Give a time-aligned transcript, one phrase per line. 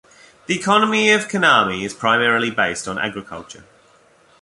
[0.47, 3.65] The economy of Kannami is primarily based on agriculture.